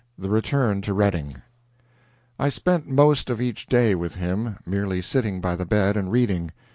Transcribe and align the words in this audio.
THE 0.17 0.31
RETURN 0.31 0.81
TO 0.81 0.95
REDDING 0.95 1.43
I 2.39 2.49
spent 2.49 2.87
most 2.89 3.29
of 3.29 3.39
each 3.39 3.67
day 3.67 3.93
with 3.93 4.15
him, 4.15 4.57
merely 4.65 4.99
sitting 4.99 5.41
by 5.41 5.55
the 5.55 5.63
bed 5.63 5.95
and 5.95 6.11
reading. 6.11 6.49